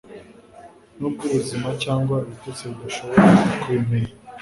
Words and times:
nubwo 0.99 1.21
ubuzima 1.27 1.69
cyangwa 1.83 2.15
ibitotsi 2.27 2.63
bidashobora 2.71 3.23
kubimenya 3.61 4.13